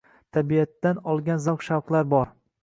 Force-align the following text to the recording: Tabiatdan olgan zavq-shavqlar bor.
Tabiatdan 0.37 1.01
olgan 1.13 1.43
zavq-shavqlar 1.45 2.11
bor. 2.17 2.35